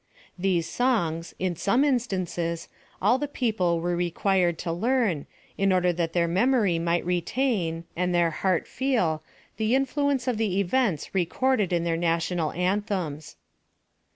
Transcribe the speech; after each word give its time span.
These 0.35 0.67
songs, 0.67 1.35
in 1.37 1.55
some 1.55 1.83
instances, 1.83 2.67
all 3.03 3.19
the 3.19 3.27
people 3.27 3.79
were 3.79 3.95
re 3.95 4.09
quired 4.09 4.57
to 4.57 4.71
learn, 4.71 5.27
in 5.59 5.71
order 5.71 5.93
that 5.93 6.13
their 6.13 6.27
memory 6.27 6.79
might 6.79 7.05
retain, 7.05 7.83
and 7.95 8.11
their 8.11 8.31
heart 8.31 8.67
feel, 8.67 9.21
the 9.57 9.75
influence 9.75 10.27
of 10.27 10.37
the 10.37 10.59
events 10.59 11.13
recorded 11.13 11.71
in 11.71 11.83
their 11.83 11.97
national 11.97 12.51
anthems. 12.53 13.35